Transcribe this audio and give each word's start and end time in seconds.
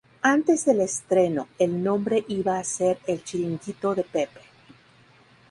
Antes 0.23 0.65
del 0.65 0.81
estreno, 0.81 1.47
el 1.59 1.83
nombre 1.83 2.25
iba 2.27 2.57
a 2.57 2.63
ser 2.63 2.97
"El 3.05 3.23
Chiringuito 3.23 3.93
de 3.93 4.01
Pepe". 4.03 4.41